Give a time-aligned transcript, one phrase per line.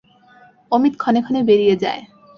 [0.71, 2.01] অমিত ক্ষণে ক্ষণে বেরিয়ে যায়।